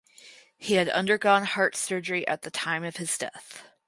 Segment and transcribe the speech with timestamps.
[0.57, 3.61] He had undergone heart surgery at the time of his death.